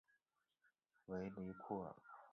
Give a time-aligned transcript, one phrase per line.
[1.05, 1.93] 维雷库尔。